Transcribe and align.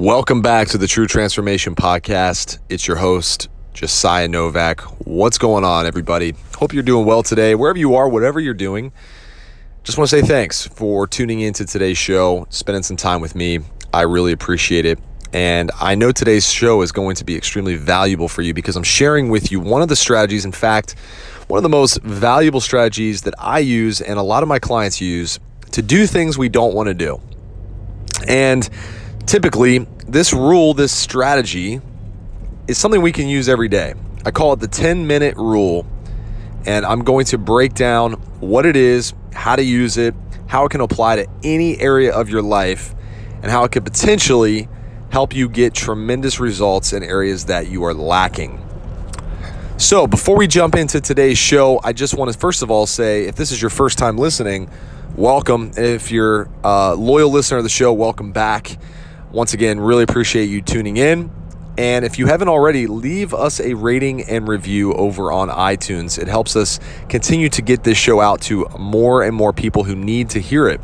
Welcome 0.00 0.40
back 0.40 0.68
to 0.68 0.78
the 0.78 0.86
True 0.86 1.06
Transformation 1.06 1.74
Podcast. 1.74 2.58
It's 2.70 2.88
your 2.88 2.96
host, 2.96 3.50
Josiah 3.74 4.28
Novak. 4.28 4.80
What's 5.06 5.36
going 5.36 5.62
on, 5.62 5.84
everybody? 5.84 6.34
Hope 6.56 6.72
you're 6.72 6.82
doing 6.82 7.04
well 7.04 7.22
today. 7.22 7.54
Wherever 7.54 7.78
you 7.78 7.94
are, 7.96 8.08
whatever 8.08 8.40
you're 8.40 8.54
doing, 8.54 8.92
just 9.84 9.98
want 9.98 10.08
to 10.08 10.18
say 10.18 10.26
thanks 10.26 10.66
for 10.66 11.06
tuning 11.06 11.40
into 11.40 11.66
today's 11.66 11.98
show, 11.98 12.46
spending 12.48 12.82
some 12.82 12.96
time 12.96 13.20
with 13.20 13.34
me. 13.34 13.58
I 13.92 14.04
really 14.04 14.32
appreciate 14.32 14.86
it. 14.86 14.98
And 15.34 15.70
I 15.78 15.96
know 15.96 16.12
today's 16.12 16.50
show 16.50 16.80
is 16.80 16.92
going 16.92 17.16
to 17.16 17.24
be 17.26 17.36
extremely 17.36 17.76
valuable 17.76 18.26
for 18.26 18.40
you 18.40 18.54
because 18.54 18.76
I'm 18.76 18.82
sharing 18.82 19.28
with 19.28 19.52
you 19.52 19.60
one 19.60 19.82
of 19.82 19.88
the 19.88 19.96
strategies, 19.96 20.46
in 20.46 20.52
fact, 20.52 20.94
one 21.48 21.58
of 21.58 21.62
the 21.62 21.68
most 21.68 22.00
valuable 22.00 22.62
strategies 22.62 23.20
that 23.24 23.34
I 23.38 23.58
use 23.58 24.00
and 24.00 24.18
a 24.18 24.22
lot 24.22 24.42
of 24.42 24.48
my 24.48 24.60
clients 24.60 24.98
use 25.02 25.38
to 25.72 25.82
do 25.82 26.06
things 26.06 26.38
we 26.38 26.48
don't 26.48 26.72
want 26.72 26.86
to 26.86 26.94
do. 26.94 27.20
And 28.26 28.66
typically, 29.26 29.86
this 30.06 30.32
rule, 30.32 30.74
this 30.74 30.92
strategy, 30.92 31.80
is 32.68 32.78
something 32.78 33.02
we 33.02 33.12
can 33.12 33.28
use 33.28 33.48
every 33.48 33.68
day. 33.68 33.94
I 34.24 34.30
call 34.30 34.52
it 34.52 34.60
the 34.60 34.68
10 34.68 35.06
minute 35.06 35.36
rule. 35.36 35.86
And 36.66 36.84
I'm 36.84 37.04
going 37.04 37.24
to 37.26 37.38
break 37.38 37.74
down 37.74 38.12
what 38.40 38.66
it 38.66 38.76
is, 38.76 39.14
how 39.32 39.56
to 39.56 39.62
use 39.62 39.96
it, 39.96 40.14
how 40.46 40.66
it 40.66 40.70
can 40.70 40.80
apply 40.80 41.16
to 41.16 41.26
any 41.42 41.78
area 41.80 42.12
of 42.12 42.28
your 42.28 42.42
life, 42.42 42.94
and 43.42 43.50
how 43.50 43.64
it 43.64 43.72
could 43.72 43.84
potentially 43.84 44.68
help 45.10 45.34
you 45.34 45.48
get 45.48 45.74
tremendous 45.74 46.38
results 46.38 46.92
in 46.92 47.02
areas 47.02 47.46
that 47.46 47.68
you 47.68 47.84
are 47.84 47.94
lacking. 47.94 48.64
So, 49.78 50.06
before 50.06 50.36
we 50.36 50.46
jump 50.46 50.74
into 50.74 51.00
today's 51.00 51.38
show, 51.38 51.80
I 51.82 51.94
just 51.94 52.14
want 52.14 52.30
to 52.30 52.38
first 52.38 52.62
of 52.62 52.70
all 52.70 52.86
say 52.86 53.24
if 53.24 53.36
this 53.36 53.50
is 53.50 53.62
your 53.62 53.70
first 53.70 53.96
time 53.96 54.18
listening, 54.18 54.68
welcome. 55.16 55.72
If 55.76 56.12
you're 56.12 56.50
a 56.62 56.94
loyal 56.94 57.30
listener 57.30 57.58
of 57.58 57.64
the 57.64 57.70
show, 57.70 57.92
welcome 57.92 58.30
back. 58.30 58.76
Once 59.32 59.54
again, 59.54 59.78
really 59.78 60.02
appreciate 60.02 60.46
you 60.46 60.60
tuning 60.60 60.96
in. 60.96 61.30
And 61.78 62.04
if 62.04 62.18
you 62.18 62.26
haven't 62.26 62.48
already, 62.48 62.86
leave 62.86 63.32
us 63.32 63.60
a 63.60 63.74
rating 63.74 64.22
and 64.22 64.48
review 64.48 64.92
over 64.92 65.32
on 65.32 65.48
iTunes. 65.48 66.18
It 66.18 66.28
helps 66.28 66.56
us 66.56 66.80
continue 67.08 67.48
to 67.50 67.62
get 67.62 67.84
this 67.84 67.96
show 67.96 68.20
out 68.20 68.42
to 68.42 68.66
more 68.78 69.22
and 69.22 69.34
more 69.34 69.52
people 69.52 69.84
who 69.84 69.94
need 69.94 70.30
to 70.30 70.40
hear 70.40 70.68
it. 70.68 70.80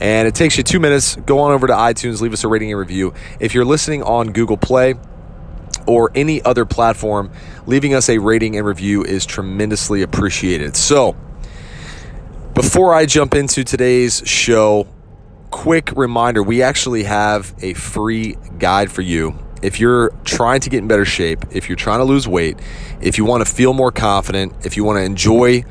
And 0.00 0.26
it 0.26 0.34
takes 0.34 0.56
you 0.56 0.62
two 0.62 0.80
minutes. 0.80 1.16
Go 1.16 1.40
on 1.40 1.52
over 1.52 1.66
to 1.66 1.72
iTunes, 1.72 2.20
leave 2.20 2.32
us 2.32 2.44
a 2.44 2.48
rating 2.48 2.70
and 2.70 2.78
review. 2.78 3.14
If 3.40 3.54
you're 3.54 3.64
listening 3.64 4.02
on 4.02 4.32
Google 4.32 4.56
Play, 4.56 4.94
or 5.86 6.10
any 6.14 6.42
other 6.42 6.64
platform, 6.64 7.30
leaving 7.66 7.94
us 7.94 8.08
a 8.08 8.18
rating 8.18 8.56
and 8.56 8.66
review 8.66 9.02
is 9.04 9.26
tremendously 9.26 10.02
appreciated. 10.02 10.76
So, 10.76 11.16
before 12.54 12.94
I 12.94 13.06
jump 13.06 13.34
into 13.34 13.64
today's 13.64 14.22
show, 14.24 14.86
quick 15.52 15.92
reminder 15.94 16.42
we 16.42 16.62
actually 16.62 17.04
have 17.04 17.54
a 17.62 17.74
free 17.74 18.36
guide 18.58 18.90
for 18.90 19.02
you. 19.02 19.38
If 19.62 19.78
you're 19.78 20.10
trying 20.24 20.58
to 20.60 20.70
get 20.70 20.78
in 20.78 20.88
better 20.88 21.04
shape, 21.04 21.44
if 21.52 21.68
you're 21.68 21.76
trying 21.76 22.00
to 22.00 22.04
lose 22.04 22.26
weight, 22.26 22.58
if 23.00 23.16
you 23.18 23.24
want 23.24 23.46
to 23.46 23.52
feel 23.52 23.72
more 23.72 23.92
confident, 23.92 24.66
if 24.66 24.76
you 24.76 24.82
want 24.82 24.96
to 24.96 25.04
enjoy 25.04 25.62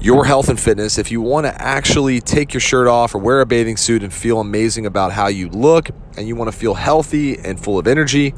your 0.00 0.24
health 0.24 0.48
and 0.48 0.58
fitness, 0.58 0.98
if 0.98 1.12
you 1.12 1.20
want 1.20 1.46
to 1.46 1.62
actually 1.62 2.20
take 2.20 2.52
your 2.52 2.60
shirt 2.60 2.88
off 2.88 3.14
or 3.14 3.18
wear 3.18 3.40
a 3.40 3.46
bathing 3.46 3.76
suit 3.76 4.02
and 4.02 4.12
feel 4.12 4.40
amazing 4.40 4.86
about 4.86 5.12
how 5.12 5.28
you 5.28 5.48
look, 5.50 5.90
and 6.16 6.26
you 6.26 6.34
want 6.34 6.50
to 6.50 6.56
feel 6.56 6.74
healthy 6.74 7.38
and 7.38 7.62
full 7.62 7.78
of 7.78 7.86
energy, 7.86 8.34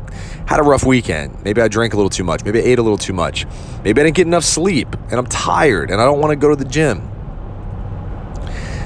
had 0.46 0.60
a 0.60 0.62
rough 0.62 0.84
weekend. 0.84 1.42
Maybe 1.42 1.60
I 1.60 1.66
drank 1.66 1.92
a 1.92 1.96
little 1.96 2.08
too 2.08 2.22
much. 2.22 2.44
Maybe 2.44 2.60
I 2.60 2.62
ate 2.62 2.78
a 2.78 2.82
little 2.82 2.96
too 2.96 3.12
much. 3.12 3.46
Maybe 3.82 4.00
I 4.00 4.04
didn't 4.04 4.14
get 4.14 4.28
enough 4.28 4.44
sleep, 4.44 4.94
and 5.10 5.14
I'm 5.14 5.26
tired, 5.26 5.90
and 5.90 6.00
I 6.00 6.04
don't 6.04 6.20
want 6.20 6.30
to 6.30 6.36
go 6.36 6.50
to 6.50 6.56
the 6.56 6.64
gym. 6.64 7.02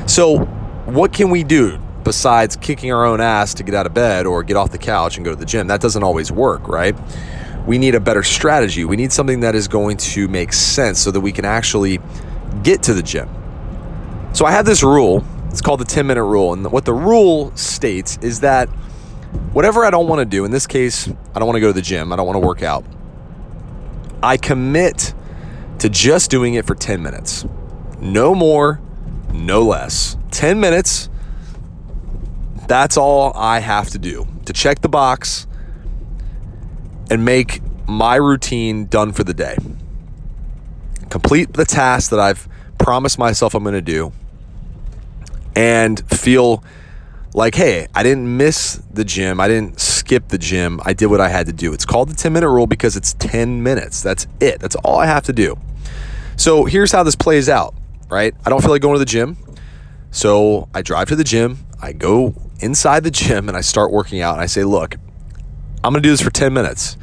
So, 0.06 0.38
what 0.86 1.12
can 1.12 1.28
we 1.28 1.44
do 1.44 1.78
besides 2.02 2.56
kicking 2.56 2.90
our 2.90 3.04
own 3.04 3.20
ass 3.20 3.52
to 3.54 3.62
get 3.62 3.74
out 3.74 3.84
of 3.84 3.92
bed 3.92 4.24
or 4.24 4.42
get 4.42 4.56
off 4.56 4.70
the 4.70 4.78
couch 4.78 5.18
and 5.18 5.24
go 5.24 5.32
to 5.32 5.36
the 5.36 5.44
gym? 5.44 5.66
That 5.66 5.82
doesn't 5.82 6.02
always 6.02 6.32
work, 6.32 6.66
right? 6.66 6.96
We 7.66 7.76
need 7.76 7.94
a 7.94 8.00
better 8.00 8.22
strategy. 8.22 8.86
We 8.86 8.96
need 8.96 9.12
something 9.12 9.40
that 9.40 9.54
is 9.54 9.68
going 9.68 9.98
to 9.98 10.28
make 10.28 10.54
sense 10.54 10.98
so 10.98 11.10
that 11.10 11.20
we 11.20 11.30
can 11.30 11.44
actually 11.44 12.00
get 12.62 12.82
to 12.84 12.94
the 12.94 13.02
gym. 13.02 13.28
So 14.32 14.46
I 14.46 14.52
have 14.52 14.64
this 14.64 14.82
rule 14.82 15.22
it's 15.52 15.60
called 15.60 15.80
the 15.80 15.84
10 15.84 16.06
minute 16.06 16.24
rule. 16.24 16.54
And 16.54 16.72
what 16.72 16.86
the 16.86 16.94
rule 16.94 17.54
states 17.54 18.18
is 18.22 18.40
that 18.40 18.70
whatever 19.52 19.84
I 19.84 19.90
don't 19.90 20.08
want 20.08 20.20
to 20.20 20.24
do, 20.24 20.46
in 20.46 20.50
this 20.50 20.66
case, 20.66 21.08
I 21.08 21.38
don't 21.38 21.46
want 21.46 21.56
to 21.56 21.60
go 21.60 21.66
to 21.66 21.74
the 21.74 21.82
gym, 21.82 22.10
I 22.10 22.16
don't 22.16 22.26
want 22.26 22.36
to 22.36 22.46
work 22.46 22.62
out, 22.62 22.84
I 24.22 24.38
commit 24.38 25.12
to 25.78 25.90
just 25.90 26.30
doing 26.30 26.54
it 26.54 26.66
for 26.66 26.74
10 26.74 27.02
minutes. 27.02 27.44
No 28.00 28.34
more, 28.34 28.80
no 29.30 29.62
less. 29.62 30.16
10 30.30 30.58
minutes, 30.58 31.10
that's 32.66 32.96
all 32.96 33.32
I 33.34 33.58
have 33.58 33.90
to 33.90 33.98
do 33.98 34.26
to 34.46 34.54
check 34.54 34.80
the 34.80 34.88
box 34.88 35.46
and 37.10 37.26
make 37.26 37.60
my 37.86 38.16
routine 38.16 38.86
done 38.86 39.12
for 39.12 39.22
the 39.22 39.34
day. 39.34 39.58
Complete 41.10 41.52
the 41.52 41.66
task 41.66 42.10
that 42.10 42.20
I've 42.20 42.48
promised 42.78 43.18
myself 43.18 43.54
I'm 43.54 43.62
going 43.62 43.74
to 43.74 43.82
do 43.82 44.12
and 45.54 46.00
feel 46.10 46.62
like, 47.34 47.54
hey, 47.54 47.86
I 47.94 48.02
didn't 48.02 48.36
miss 48.36 48.82
the 48.92 49.04
gym. 49.04 49.40
I 49.40 49.48
didn't 49.48 49.80
skip 49.80 50.28
the 50.28 50.38
gym. 50.38 50.80
I 50.84 50.92
did 50.92 51.06
what 51.06 51.20
I 51.20 51.28
had 51.28 51.46
to 51.46 51.52
do. 51.52 51.72
It's 51.72 51.84
called 51.84 52.08
the 52.08 52.14
10 52.14 52.32
minute 52.32 52.50
rule 52.50 52.66
because 52.66 52.96
it's 52.96 53.14
10 53.14 53.62
minutes. 53.62 54.02
That's 54.02 54.26
it. 54.40 54.60
That's 54.60 54.76
all 54.76 54.98
I 54.98 55.06
have 55.06 55.24
to 55.24 55.32
do. 55.32 55.58
So 56.36 56.64
here's 56.64 56.92
how 56.92 57.02
this 57.02 57.16
plays 57.16 57.48
out, 57.48 57.74
right? 58.10 58.34
I 58.44 58.50
don't 58.50 58.60
feel 58.60 58.70
like 58.70 58.82
going 58.82 58.94
to 58.94 58.98
the 58.98 59.04
gym. 59.04 59.36
So 60.10 60.68
I 60.74 60.82
drive 60.82 61.08
to 61.08 61.16
the 61.16 61.24
gym. 61.24 61.58
I 61.80 61.92
go 61.92 62.34
inside 62.60 63.04
the 63.04 63.10
gym 63.10 63.48
and 63.48 63.56
I 63.56 63.60
start 63.60 63.90
working 63.90 64.20
out. 64.20 64.34
And 64.34 64.42
I 64.42 64.46
say, 64.46 64.64
look, 64.64 64.96
I'm 65.82 65.92
going 65.92 66.02
to 66.02 66.06
do 66.06 66.10
this 66.10 66.20
for 66.20 66.30
10 66.30 66.52
minutes. 66.52 66.96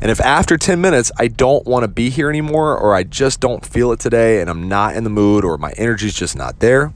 And 0.00 0.10
if 0.10 0.20
after 0.20 0.58
10 0.58 0.80
minutes 0.80 1.10
I 1.18 1.28
don't 1.28 1.66
want 1.66 1.84
to 1.84 1.88
be 1.88 2.10
here 2.10 2.28
anymore, 2.28 2.76
or 2.76 2.94
I 2.94 3.02
just 3.02 3.40
don't 3.40 3.64
feel 3.64 3.92
it 3.92 4.00
today 4.00 4.40
and 4.40 4.50
I'm 4.50 4.68
not 4.68 4.94
in 4.94 5.04
the 5.04 5.10
mood, 5.10 5.44
or 5.44 5.56
my 5.58 5.72
energy's 5.76 6.14
just 6.14 6.36
not 6.36 6.60
there, 6.60 6.92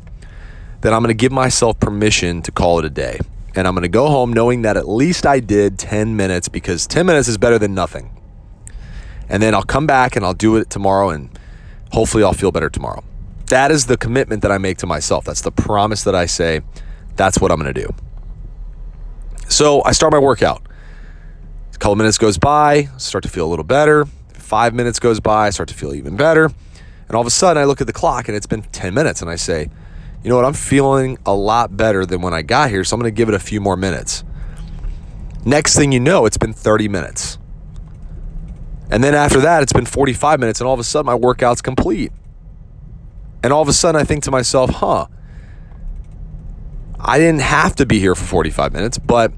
then 0.81 0.95
I'm 0.95 1.03
going 1.03 1.09
to 1.09 1.21
give 1.21 1.33
myself 1.33 1.79
permission 1.79 2.43
to 2.43 2.53
call 2.53 2.79
it 2.79 2.85
a 2.85 2.91
day. 2.91 3.21
And 3.55 3.67
I'm 3.67 3.75
going 3.75 3.83
to 3.83 3.89
go 3.89 4.09
home 4.09 4.33
knowing 4.33 4.63
that 4.63 4.77
at 4.77 4.89
least 4.89 5.27
I 5.27 5.41
did 5.41 5.79
10 5.79 6.17
minutes 6.17 6.49
because 6.49 6.87
10 6.87 7.05
minutes 7.05 7.29
is 7.29 7.37
better 7.37 7.59
than 7.59 7.75
nothing. 7.75 8.11
And 9.29 9.43
then 9.43 9.55
I'll 9.55 9.63
come 9.63 9.87
back 9.87 10.17
and 10.17 10.25
I'll 10.25 10.35
do 10.35 10.57
it 10.57 10.71
tomorrow 10.71 11.11
and 11.11 11.37
hopefully 11.93 12.23
I'll 12.23 12.33
feel 12.33 12.53
better 12.53 12.71
tomorrow. 12.71 13.05
That 13.47 13.71
is 13.71 13.87
the 13.87 13.97
commitment 13.97 14.43
that 14.43 14.53
I 14.53 14.59
make 14.59 14.79
to 14.79 14.87
myself. 14.87 15.25
That's 15.25 15.41
the 15.41 15.51
promise 15.51 16.05
that 16.05 16.15
I 16.15 16.27
say, 16.27 16.61
that's 17.17 17.41
what 17.41 17.51
I'm 17.51 17.61
going 17.61 17.75
to 17.75 17.81
do. 17.81 17.93
So 19.49 19.83
I 19.85 19.93
start 19.93 20.13
my 20.13 20.19
workout. 20.19 20.63
A 21.75 21.79
couple 21.79 21.97
minutes 21.97 22.19
goes 22.19 22.39
by, 22.39 22.85
start 22.99 23.25
to 23.25 23.31
feel 23.31 23.47
a 23.47 23.51
little 23.51 23.65
better. 23.65 24.05
Five 24.35 24.75
minutes 24.75 25.01
goes 25.01 25.19
by, 25.19 25.51
start 25.51 25.69
to 25.71 25.75
feel 25.75 25.95
even 25.95 26.17
better. 26.17 26.45
And 26.45 27.17
all 27.17 27.21
of 27.21 27.27
a 27.27 27.31
sudden, 27.31 27.61
I 27.61 27.65
look 27.65 27.81
at 27.81 27.89
the 27.89 27.93
clock 27.93 28.29
and 28.29 28.37
it's 28.37 28.47
been 28.47 28.63
10 28.63 28.95
minutes, 28.95 29.21
and 29.21 29.29
I 29.29 29.35
say, 29.35 29.69
you 30.23 30.31
know 30.31 30.37
what, 30.37 30.45
I'm 30.45 30.53
feeling 30.53 31.19
a 31.25 31.35
lot 31.35 31.77
better 31.77 32.05
than 32.05 32.21
when 32.21 32.35
I 32.35 32.43
got 32.43 32.71
here, 32.71 32.85
so 32.85 32.95
I'm 32.95 33.01
going 33.01 33.13
to 33.13 33.17
give 33.17 33.29
it 33.29 33.35
a 33.35 33.39
few 33.39 33.61
more 33.61 33.77
minutes. 33.77 34.23
Next 35.45 35.77
thing 35.77 35.93
you 35.93 36.01
know, 36.01 36.27
it's 36.27 36.37
been 36.37 36.53
30 36.53 36.89
minutes. 36.89 37.39
And 38.91 39.03
then 39.03 39.15
after 39.15 39.41
that, 39.41 39.63
it's 39.63 39.73
been 39.73 39.87
45 39.87 40.41
minutes, 40.41 40.61
and 40.61 40.69
all 40.69 40.75
of 40.75 40.81
a 40.81 40.85
sudden, 40.85 41.07
my 41.07 41.15
workout's 41.15 41.63
complete. 41.63 42.13
And 43.43 43.53
all 43.53 43.63
of 43.63 43.69
a 43.69 43.73
sudden, 43.73 43.99
I 43.99 44.05
think 44.05 44.25
to 44.25 44.31
myself, 44.31 44.71
huh, 44.71 45.07
I 46.99 47.19
didn't 47.19 47.41
have 47.41 47.77
to 47.77 47.87
be 47.87 47.99
here 47.99 48.15
for 48.15 48.25
45 48.25 48.73
minutes, 48.75 48.99
but 48.99 49.33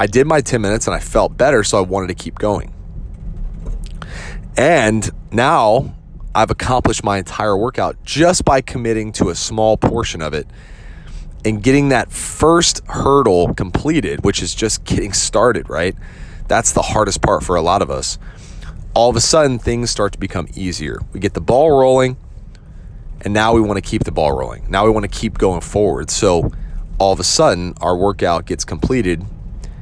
I 0.00 0.06
did 0.06 0.26
my 0.26 0.40
10 0.40 0.60
minutes 0.60 0.86
and 0.86 0.96
I 0.96 1.00
felt 1.00 1.36
better, 1.36 1.62
so 1.62 1.76
I 1.76 1.82
wanted 1.82 2.06
to 2.06 2.14
keep 2.14 2.38
going. 2.38 2.74
And 4.56 5.10
now 5.30 5.94
I've 6.34 6.50
accomplished 6.50 7.04
my 7.04 7.18
entire 7.18 7.56
workout 7.56 8.02
just 8.04 8.44
by 8.44 8.60
committing 8.60 9.12
to 9.12 9.28
a 9.28 9.34
small 9.34 9.76
portion 9.76 10.22
of 10.22 10.32
it 10.32 10.46
and 11.44 11.62
getting 11.62 11.90
that 11.90 12.10
first 12.10 12.82
hurdle 12.86 13.52
completed, 13.54 14.24
which 14.24 14.42
is 14.42 14.54
just 14.54 14.84
getting 14.84 15.12
started, 15.12 15.68
right? 15.68 15.94
That's 16.48 16.72
the 16.72 16.82
hardest 16.82 17.22
part 17.22 17.42
for 17.42 17.56
a 17.56 17.62
lot 17.62 17.82
of 17.82 17.90
us. 17.90 18.18
All 18.94 19.10
of 19.10 19.16
a 19.16 19.20
sudden, 19.20 19.58
things 19.58 19.90
start 19.90 20.12
to 20.12 20.18
become 20.18 20.48
easier. 20.54 21.00
We 21.12 21.20
get 21.20 21.34
the 21.34 21.40
ball 21.40 21.70
rolling, 21.70 22.16
and 23.22 23.32
now 23.32 23.54
we 23.54 23.60
want 23.60 23.82
to 23.82 23.88
keep 23.88 24.04
the 24.04 24.12
ball 24.12 24.32
rolling. 24.32 24.70
Now 24.70 24.84
we 24.84 24.90
want 24.90 25.04
to 25.04 25.18
keep 25.20 25.38
going 25.38 25.60
forward. 25.60 26.10
So 26.10 26.52
all 26.98 27.12
of 27.12 27.20
a 27.20 27.24
sudden, 27.24 27.74
our 27.80 27.96
workout 27.96 28.46
gets 28.46 28.64
completed 28.64 29.24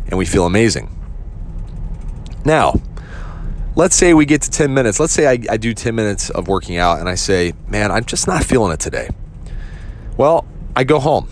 and 0.06 0.19
we 0.19 0.25
feel 0.25 0.47
amazing. 0.47 0.97
Now, 2.44 2.81
let's 3.81 3.97
say 3.97 4.12
we 4.12 4.27
get 4.27 4.43
to 4.43 4.50
10 4.50 4.75
minutes. 4.75 5.00
Let's 5.00 5.15
say 5.15 5.27
I, 5.27 5.38
I, 5.50 5.56
do 5.56 5.73
10 5.73 5.94
minutes 5.94 6.29
of 6.29 6.49
working 6.49 6.77
out 6.77 7.00
and 7.00 7.09
I 7.09 7.15
say, 7.15 7.55
man, 7.67 7.91
I'm 7.91 8.05
just 8.05 8.27
not 8.27 8.44
feeling 8.44 8.73
it 8.73 8.79
today. 8.79 9.09
Well, 10.19 10.44
I 10.77 10.85
go 10.85 11.00
home. 11.00 11.29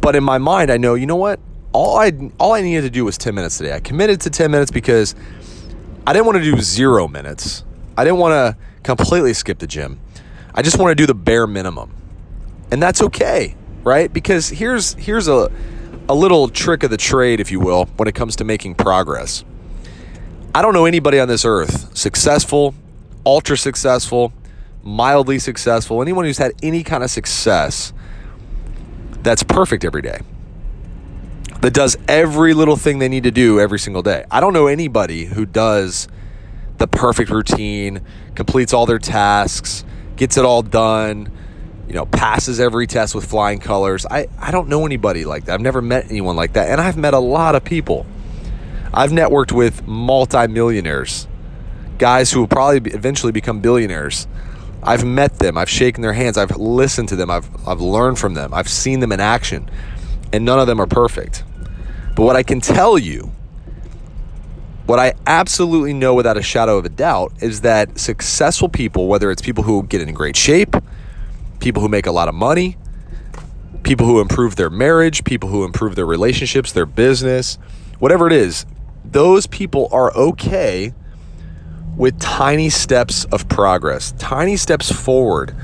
But 0.00 0.16
in 0.16 0.24
my 0.24 0.38
mind, 0.38 0.72
I 0.72 0.78
know, 0.78 0.94
you 0.94 1.04
know 1.04 1.16
what? 1.16 1.38
All 1.72 1.98
I 1.98 2.10
all 2.38 2.54
I 2.54 2.62
needed 2.62 2.80
to 2.82 2.90
do 2.90 3.04
was 3.04 3.18
10 3.18 3.34
minutes 3.34 3.58
today. 3.58 3.74
I 3.74 3.80
committed 3.80 4.22
to 4.22 4.30
10 4.30 4.50
minutes 4.50 4.70
because 4.70 5.14
I 6.06 6.14
didn't 6.14 6.24
want 6.24 6.38
to 6.38 6.42
do 6.42 6.58
zero 6.62 7.06
minutes. 7.06 7.64
I 7.98 8.04
didn't 8.04 8.18
want 8.18 8.32
to 8.32 8.56
completely 8.82 9.34
skip 9.34 9.58
the 9.58 9.66
gym. 9.66 10.00
I 10.54 10.62
just 10.62 10.78
want 10.78 10.90
to 10.90 10.94
do 10.94 11.06
the 11.06 11.14
bare 11.14 11.46
minimum. 11.46 11.94
And 12.72 12.82
that's 12.82 13.02
okay, 13.02 13.56
right? 13.84 14.10
Because 14.10 14.48
here's 14.48 14.94
here's 14.94 15.28
a 15.28 15.52
a 16.08 16.14
little 16.14 16.48
trick 16.48 16.82
of 16.82 16.90
the 16.90 16.96
trade, 16.96 17.40
if 17.40 17.52
you 17.52 17.60
will, 17.60 17.84
when 17.98 18.08
it 18.08 18.14
comes 18.14 18.36
to 18.36 18.44
making 18.44 18.74
progress. 18.74 19.44
I 20.52 20.62
don't 20.62 20.74
know 20.74 20.84
anybody 20.84 21.20
on 21.20 21.28
this 21.28 21.44
earth, 21.44 21.96
successful, 21.96 22.74
ultra 23.24 23.56
successful, 23.56 24.32
mildly 24.82 25.38
successful, 25.38 26.02
anyone 26.02 26.24
who's 26.24 26.38
had 26.38 26.52
any 26.60 26.82
kind 26.82 27.04
of 27.04 27.10
success 27.10 27.92
that's 29.22 29.44
perfect 29.44 29.84
every 29.84 30.02
day. 30.02 30.20
That 31.60 31.72
does 31.72 31.96
every 32.08 32.54
little 32.54 32.76
thing 32.76 32.98
they 32.98 33.08
need 33.08 33.24
to 33.24 33.30
do 33.30 33.60
every 33.60 33.78
single 33.78 34.02
day. 34.02 34.24
I 34.30 34.40
don't 34.40 34.52
know 34.52 34.66
anybody 34.66 35.26
who 35.26 35.46
does 35.46 36.08
the 36.78 36.88
perfect 36.88 37.30
routine, 37.30 38.00
completes 38.34 38.72
all 38.72 38.86
their 38.86 38.98
tasks, 38.98 39.84
gets 40.16 40.36
it 40.36 40.44
all 40.44 40.62
done, 40.62 41.30
you 41.86 41.94
know, 41.94 42.06
passes 42.06 42.58
every 42.58 42.86
test 42.86 43.14
with 43.14 43.24
flying 43.24 43.60
colors. 43.60 44.06
I, 44.06 44.26
I 44.38 44.50
don't 44.50 44.68
know 44.68 44.86
anybody 44.86 45.24
like 45.24 45.44
that. 45.44 45.54
I've 45.54 45.60
never 45.60 45.82
met 45.82 46.06
anyone 46.06 46.34
like 46.34 46.54
that. 46.54 46.70
And 46.70 46.80
I've 46.80 46.96
met 46.96 47.14
a 47.14 47.18
lot 47.18 47.54
of 47.54 47.62
people. 47.62 48.06
I've 48.92 49.10
networked 49.10 49.52
with 49.52 49.86
multimillionaires, 49.86 51.28
guys 51.98 52.32
who 52.32 52.40
will 52.40 52.48
probably 52.48 52.90
eventually 52.92 53.32
become 53.32 53.60
billionaires. 53.60 54.26
I've 54.82 55.04
met 55.04 55.38
them, 55.38 55.56
I've 55.58 55.70
shaken 55.70 56.02
their 56.02 56.12
hands, 56.12 56.36
I've 56.36 56.56
listened 56.56 57.08
to 57.10 57.16
them, 57.16 57.30
I've, 57.30 57.48
I've 57.68 57.80
learned 57.80 58.18
from 58.18 58.34
them, 58.34 58.52
I've 58.52 58.68
seen 58.68 59.00
them 59.00 59.12
in 59.12 59.20
action, 59.20 59.70
and 60.32 60.44
none 60.44 60.58
of 60.58 60.66
them 60.66 60.80
are 60.80 60.86
perfect. 60.86 61.44
But 62.16 62.24
what 62.24 62.34
I 62.34 62.42
can 62.42 62.60
tell 62.60 62.98
you 62.98 63.32
what 64.86 64.98
I 64.98 65.12
absolutely 65.24 65.92
know 65.92 66.14
without 66.14 66.36
a 66.36 66.42
shadow 66.42 66.76
of 66.76 66.84
a 66.84 66.88
doubt 66.88 67.32
is 67.40 67.60
that 67.60 67.96
successful 67.96 68.68
people, 68.68 69.06
whether 69.06 69.30
it's 69.30 69.40
people 69.40 69.62
who 69.62 69.84
get 69.84 70.00
in 70.00 70.12
great 70.12 70.34
shape, 70.34 70.74
people 71.60 71.80
who 71.80 71.88
make 71.88 72.06
a 72.06 72.10
lot 72.10 72.26
of 72.26 72.34
money, 72.34 72.76
people 73.84 74.04
who 74.04 74.20
improve 74.20 74.56
their 74.56 74.68
marriage, 74.68 75.22
people 75.22 75.48
who 75.48 75.62
improve 75.62 75.94
their 75.94 76.06
relationships, 76.06 76.72
their 76.72 76.86
business, 76.86 77.56
whatever 78.00 78.26
it 78.26 78.32
is, 78.32 78.66
those 79.12 79.46
people 79.46 79.88
are 79.92 80.12
okay 80.14 80.94
with 81.96 82.18
tiny 82.20 82.70
steps 82.70 83.24
of 83.26 83.48
progress, 83.48 84.12
tiny 84.18 84.56
steps 84.56 84.90
forward 84.90 85.54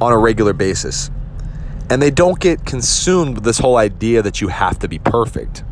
on 0.00 0.12
a 0.12 0.18
regular 0.18 0.52
basis. 0.52 1.10
And 1.90 2.00
they 2.00 2.10
don't 2.10 2.38
get 2.38 2.64
consumed 2.64 3.36
with 3.36 3.44
this 3.44 3.58
whole 3.58 3.76
idea 3.76 4.22
that 4.22 4.40
you 4.40 4.48
have 4.48 4.78
to 4.80 4.88
be 4.88 4.98
perfect. 4.98 5.64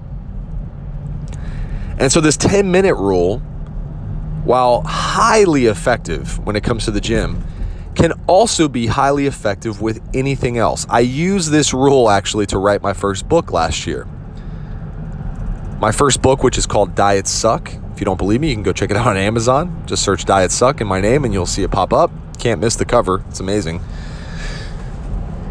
And 1.99 2.11
so, 2.11 2.21
this 2.21 2.37
10 2.37 2.71
minute 2.71 2.97
rule, 2.97 3.39
while 4.45 4.83
highly 4.83 5.67
effective 5.67 6.45
when 6.45 6.57
it 6.57 6.65
comes 6.65 6.85
to 6.87 6.91
the 6.91 7.01
gym, 7.01 7.45
can 7.95 8.13
also 8.27 8.69
be 8.69 8.87
highly 8.87 9.27
effective 9.27 9.81
with 9.81 10.03
anything 10.15 10.59
else. 10.59 10.87
I 10.89 11.01
used 11.01 11.51
this 11.51 11.73
rule 11.73 12.11
actually 12.11 12.47
to 12.47 12.59
write 12.59 12.83
my 12.83 12.93
first 12.93 13.29
book 13.29 13.53
last 13.53 13.87
year. 13.87 14.07
My 15.83 15.91
first 15.91 16.23
book, 16.23 16.45
which 16.45 16.59
is 16.59 16.65
called 16.65 16.95
Diets 16.95 17.29
Suck. 17.29 17.75
If 17.93 17.99
you 17.99 18.05
don't 18.05 18.17
believe 18.17 18.41
me, 18.41 18.51
you 18.51 18.55
can 18.55 18.63
go 18.63 18.73
check 18.73 18.93
it 18.93 18.97
out 18.97 19.09
on 19.09 19.17
Amazon. 19.17 19.83
Just 19.85 20.05
search 20.05 20.25
Diets 20.25 20.55
Suck 20.55 20.81
in 20.81 20.87
my 20.87 21.01
name 21.01 21.25
and 21.25 21.35
you'll 21.35 21.45
see 21.45 21.65
it 21.65 21.73
pop 21.73 21.93
up. 21.93 22.13
Can't 22.39 22.61
miss 22.61 22.77
the 22.77 22.85
cover, 22.85 23.25
it's 23.29 23.41
amazing. 23.41 23.81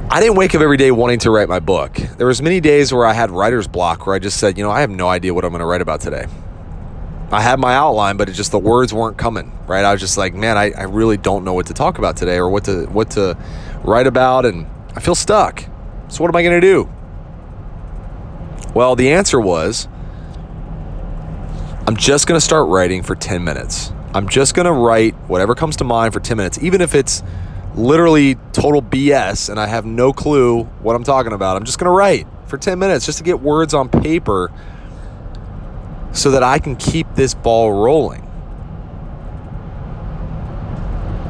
I 0.10 0.22
didn't 0.22 0.38
wake 0.38 0.56
up 0.56 0.62
every 0.62 0.78
day 0.78 0.90
wanting 0.90 1.20
to 1.20 1.32
write 1.32 1.50
my 1.50 1.60
book. 1.60 1.96
There 2.18 2.28
was 2.28 2.42
many 2.42 2.62
days 2.62 2.94
where 2.94 3.06
I 3.06 3.12
had 3.12 3.30
writer's 3.30 3.68
block 3.68 4.08
where 4.08 4.16
I 4.16 4.20
just 4.20 4.40
said, 4.40 4.58
you 4.58 4.64
know, 4.64 4.72
I 4.72 4.80
have 4.80 4.90
no 4.90 5.10
idea 5.10 5.34
what 5.34 5.44
I'm 5.44 5.52
going 5.52 5.60
to 5.60 5.66
write 5.66 5.82
about 5.82 6.00
today. 6.00 6.26
I 7.30 7.42
had 7.42 7.60
my 7.60 7.76
outline, 7.76 8.16
but 8.16 8.30
it 8.30 8.32
just 8.32 8.54
the 8.54 8.60
words 8.60 8.94
weren't 8.94 9.18
coming, 9.18 9.52
right? 9.68 9.84
I 9.84 9.92
was 9.92 10.00
just 10.00 10.18
like, 10.18 10.34
man, 10.34 10.58
I, 10.58 10.72
I 10.72 10.84
really 10.84 11.18
don't 11.18 11.44
know 11.44 11.56
what 11.56 11.68
to 11.68 11.74
talk 11.74 11.98
about 11.98 12.16
today 12.16 12.38
or 12.38 12.50
what 12.50 12.64
to 12.66 12.86
what 12.86 13.12
to 13.12 13.38
write 13.84 14.08
about 14.08 14.46
and 14.46 14.66
I 14.96 15.02
feel 15.02 15.14
stuck. 15.14 15.66
So 16.08 16.24
what 16.24 16.30
am 16.30 16.38
I 16.38 16.42
going 16.42 16.62
to 16.62 16.66
do? 16.66 16.90
Well, 18.74 18.96
the 18.96 19.12
answer 19.12 19.42
was 19.42 19.90
I'm 21.92 21.98
just 21.98 22.26
going 22.26 22.38
to 22.38 22.42
start 22.42 22.70
writing 22.70 23.04
for 23.04 23.16
10 23.16 23.44
minutes. 23.44 23.92
I'm 24.14 24.30
just 24.30 24.56
going 24.56 24.66
to 24.66 24.72
write 24.72 25.14
whatever 25.28 25.56
comes 25.56 25.76
to 25.76 25.84
mind 25.84 26.14
for 26.14 26.22
10 26.22 26.38
minutes, 26.38 26.58
even 26.64 26.80
if 26.80 26.96
it's 26.96 27.22
literally 27.76 28.36
total 28.54 28.82
BS 28.82 29.50
and 29.50 29.60
I 29.60 29.68
have 29.68 29.86
no 29.86 30.14
clue 30.14 30.64
what 30.64 30.96
I'm 30.96 31.04
talking 31.04 31.34
about. 31.34 31.58
I'm 31.58 31.66
just 31.66 31.80
going 31.80 31.88
to 31.88 31.92
write 31.92 32.28
for 32.48 32.58
10 32.58 32.80
minutes 32.80 33.06
just 33.06 33.18
to 33.18 33.26
get 33.26 33.42
words 33.42 33.74
on 33.74 33.90
paper 33.90 34.54
so 36.14 36.32
that 36.32 36.44
I 36.44 36.60
can 36.60 36.78
keep 36.78 37.14
this 37.16 37.34
ball 37.34 37.74
rolling. 37.74 38.22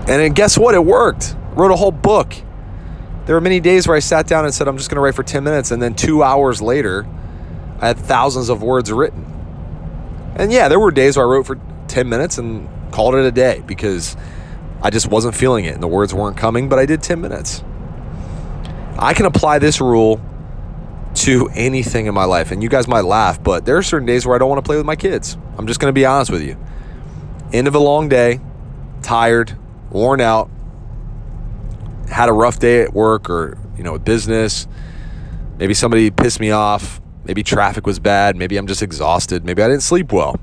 And 0.02 0.22
then 0.22 0.34
guess 0.34 0.60
what? 0.60 0.76
It 0.76 0.86
worked. 0.86 1.36
Wrote 1.54 1.72
a 1.72 1.76
whole 1.76 1.92
book. 1.92 2.36
There 3.26 3.36
were 3.36 3.42
many 3.42 3.62
days 3.62 3.88
where 3.88 3.98
I 3.98 4.00
sat 4.00 4.28
down 4.28 4.46
and 4.46 4.54
said, 4.54 4.68
I'm 4.68 4.78
just 4.78 4.92
going 4.92 4.98
to 4.98 5.02
write 5.02 5.16
for 5.16 5.24
10 5.24 5.44
minutes. 5.44 5.72
And 5.72 5.82
then 5.82 5.96
two 5.96 6.22
hours 6.22 6.62
later, 6.62 7.08
I 7.80 7.88
had 7.88 7.98
thousands 7.98 8.50
of 8.50 8.62
words 8.62 8.92
written. 8.92 9.31
And 10.36 10.52
yeah, 10.52 10.68
there 10.68 10.80
were 10.80 10.92
days 10.92 11.18
where 11.18 11.26
I 11.26 11.30
wrote 11.30 11.46
for 11.46 11.60
10 11.88 12.08
minutes 12.08 12.38
and 12.38 12.70
called 12.92 13.16
it 13.16 13.26
a 13.26 13.32
day 13.32 13.64
because 13.66 14.16
I 14.82 14.90
just 14.90 15.08
wasn't 15.08 15.36
feeling 15.36 15.66
it 15.66 15.74
and 15.74 15.84
the 15.84 15.88
words 15.88 16.14
weren't 16.14 16.38
coming, 16.38 16.70
but 16.70 16.80
I 16.80 16.86
did 16.86 17.04
10 17.04 17.22
minutes. 17.22 17.64
I 18.98 19.14
can 19.14 19.26
apply 19.26 19.60
this 19.60 19.82
rule 19.82 20.22
to 21.14 21.50
anything 21.54 22.06
in 22.06 22.14
my 22.14 22.24
life. 22.24 22.52
And 22.52 22.64
you 22.64 22.70
guys 22.70 22.88
might 22.88 23.06
laugh, 23.06 23.42
but 23.42 23.66
there 23.66 23.78
are 23.78 23.84
certain 23.84 24.06
days 24.06 24.26
where 24.26 24.36
I 24.36 24.40
don't 24.40 24.50
want 24.50 24.64
to 24.64 24.68
play 24.68 24.78
with 24.78 24.86
my 24.86 24.96
kids. 24.96 25.38
I'm 25.58 25.68
just 25.68 25.80
going 25.80 25.90
to 25.90 25.94
be 25.94 26.06
honest 26.06 26.32
with 26.32 26.42
you. 26.42 26.58
End 27.52 27.68
of 27.68 27.76
a 27.76 27.80
long 27.80 28.08
day, 28.08 28.40
tired, 29.02 29.58
worn 29.90 30.22
out, 30.22 30.50
had 32.10 32.30
a 32.30 32.34
rough 32.34 32.60
day 32.60 32.82
at 32.82 32.94
work 32.94 33.30
or, 33.30 33.58
you 33.78 33.84
know, 33.84 33.98
business. 34.00 34.68
Maybe 35.58 35.74
somebody 35.74 36.10
pissed 36.12 36.40
me 36.40 36.52
off. 36.52 37.01
Maybe 37.32 37.44
traffic 37.44 37.88
was 37.88 37.98
bad. 37.98 38.36
Maybe 38.36 38.58
I'm 38.58 38.68
just 38.68 38.82
exhausted. 38.82 39.46
Maybe 39.46 39.64
I 39.64 39.70
didn't 39.70 39.84
sleep 39.84 40.12
well. 40.12 40.38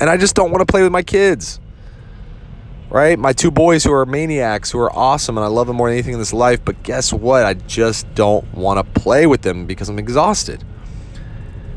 And 0.00 0.10
I 0.10 0.16
just 0.16 0.34
don't 0.34 0.50
want 0.50 0.60
to 0.60 0.66
play 0.66 0.82
with 0.82 0.90
my 0.90 1.04
kids. 1.04 1.60
Right? 2.90 3.16
My 3.16 3.32
two 3.32 3.52
boys 3.52 3.84
who 3.84 3.92
are 3.92 4.04
maniacs, 4.04 4.72
who 4.72 4.80
are 4.80 4.92
awesome, 4.92 5.38
and 5.38 5.44
I 5.44 5.46
love 5.46 5.68
them 5.68 5.76
more 5.76 5.88
than 5.88 5.92
anything 5.92 6.14
in 6.14 6.18
this 6.18 6.32
life. 6.32 6.58
But 6.64 6.82
guess 6.82 7.12
what? 7.12 7.44
I 7.44 7.54
just 7.54 8.12
don't 8.16 8.52
want 8.54 8.84
to 8.84 9.00
play 9.00 9.24
with 9.28 9.42
them 9.42 9.66
because 9.66 9.88
I'm 9.88 10.00
exhausted. 10.00 10.64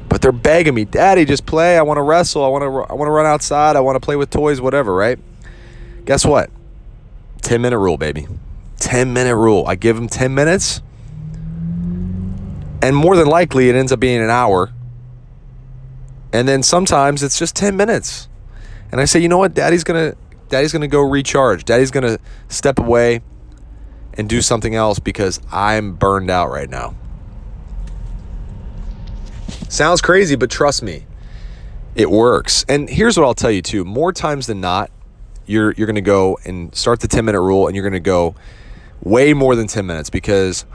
But 0.10 0.24
they're 0.24 0.32
begging 0.32 0.74
me, 0.74 0.86
Daddy, 0.86 1.26
just 1.26 1.46
play. 1.46 1.78
I 1.78 1.84
want 1.84 2.00
to 2.00 2.02
wrestle. 2.02 2.44
I 2.44 2.48
want 2.48 2.64
to. 2.64 2.92
I 2.92 2.96
want 2.96 3.08
to 3.08 3.12
run 3.12 3.28
outside. 3.28 3.76
I 3.76 3.82
want 3.82 3.98
to 3.98 4.00
play 4.00 4.16
with 4.16 4.32
toys. 4.32 4.62
Whatever. 4.62 4.96
Right? 4.96 5.20
Guess 6.06 6.26
what? 6.26 6.50
Ten 7.44 7.62
minute 7.62 7.78
rule, 7.78 7.98
baby. 7.98 8.26
Ten 8.78 9.14
minute 9.14 9.36
rule. 9.36 9.64
I 9.68 9.76
give 9.76 9.96
them 9.96 10.08
ten 10.10 10.34
minutes, 10.34 10.82
and 12.82 12.96
more 12.96 13.16
than 13.16 13.28
likely, 13.28 13.70
it 13.70 13.76
ends 13.76 13.92
up 13.92 14.00
being 14.00 14.22
an 14.22 14.30
hour 14.30 14.72
and 16.36 16.50
then 16.50 16.64
sometimes 16.64 17.24
it's 17.24 17.40
just 17.40 17.56
10 17.56 17.78
minutes. 17.78 18.28
And 18.92 19.00
I 19.00 19.06
say, 19.06 19.22
you 19.22 19.30
know 19.30 19.38
what? 19.38 19.54
Daddy's 19.54 19.86
going 19.86 20.12
to 20.12 20.18
daddy's 20.50 20.74
going 20.74 20.82
to 20.82 20.88
go 20.90 21.00
recharge. 21.00 21.64
Daddy's 21.64 21.92
going 21.92 22.06
to 22.06 22.20
step 22.50 22.78
away 22.78 23.22
and 24.16 24.28
do 24.28 24.42
something 24.42 24.76
else 24.76 25.00
because 25.00 25.40
I'm 25.50 25.94
burned 25.94 26.30
out 26.30 26.50
right 26.50 26.70
now. 26.70 26.94
Sounds 29.70 30.02
crazy, 30.02 30.36
but 30.36 30.52
trust 30.52 30.84
me, 30.84 31.06
it 31.96 32.12
works. 32.12 32.66
And 32.68 32.90
here's 32.90 33.18
what 33.18 33.26
I'll 33.26 33.34
tell 33.34 33.52
you 33.52 33.62
too. 33.62 33.86
More 33.86 34.12
times 34.12 34.46
than 34.46 34.60
not, 34.60 34.92
you're 35.46 35.72
you're 35.78 35.88
to 35.88 36.02
go 36.02 36.38
and 36.44 36.76
start 36.76 37.00
the 37.00 37.08
10 37.08 37.24
minute 37.24 37.40
rule 37.40 37.68
and 37.68 37.78
you're 37.78 37.90
to 37.90 38.02
go 38.02 38.36
way 39.02 39.34
more 39.34 39.56
than 39.56 39.68
10 39.68 39.86
minutes 39.86 40.10
because 40.10 40.66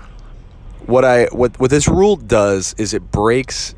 what 0.86 1.04
I 1.04 1.26
what 1.26 1.58
what 1.60 1.70
this 1.70 1.88
rule 1.88 2.16
does 2.16 2.74
is 2.78 2.94
it 2.94 3.10
breaks 3.10 3.74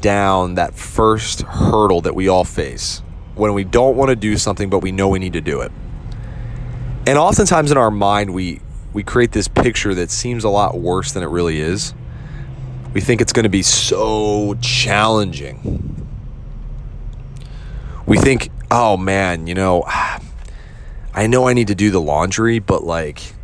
down 0.00 0.54
that 0.54 0.74
first 0.74 1.42
hurdle 1.42 2.02
that 2.02 2.14
we 2.14 2.28
all 2.28 2.44
face 2.44 3.02
when 3.34 3.54
we 3.54 3.64
don't 3.64 3.96
want 3.96 4.10
to 4.10 4.16
do 4.16 4.36
something 4.36 4.68
but 4.68 4.80
we 4.80 4.92
know 4.92 5.08
we 5.08 5.18
need 5.18 5.32
to 5.34 5.40
do 5.40 5.60
it. 5.60 5.72
And 7.06 7.18
oftentimes 7.18 7.70
in 7.70 7.78
our 7.78 7.90
mind 7.90 8.34
we 8.34 8.60
we 8.92 9.02
create 9.02 9.32
this 9.32 9.48
picture 9.48 9.94
that 9.94 10.10
seems 10.10 10.44
a 10.44 10.48
lot 10.48 10.78
worse 10.78 11.12
than 11.12 11.22
it 11.22 11.28
really 11.28 11.60
is. 11.60 11.94
We 12.94 13.00
think 13.00 13.20
it's 13.20 13.32
going 13.32 13.44
to 13.44 13.50
be 13.50 13.62
so 13.62 14.54
challenging. 14.60 16.06
We 18.06 18.16
think, 18.16 18.50
"Oh 18.70 18.96
man, 18.96 19.46
you 19.46 19.54
know, 19.54 19.84
I 21.14 21.26
know 21.26 21.48
I 21.48 21.52
need 21.52 21.68
to 21.68 21.74
do 21.74 21.90
the 21.90 22.00
laundry, 22.00 22.58
but 22.58 22.84
like 22.84 23.34